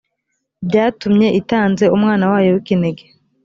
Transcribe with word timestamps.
byatumye 0.67 1.27
itanze 1.39 1.85
umwana 1.95 2.23
wayo 2.31 2.49
w’ikinege 2.55 3.05